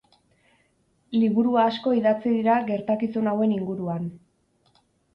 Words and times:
Liburu 1.17 1.53
asko 1.65 1.95
idatzi 1.99 2.33
dira 2.39 2.57
gertakizun 2.73 3.33
hauen 3.35 3.57
inguruan. 3.61 4.13